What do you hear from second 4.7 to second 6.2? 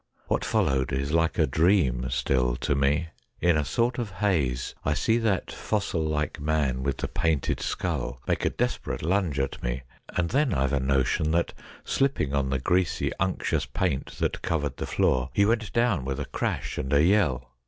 I see that fossil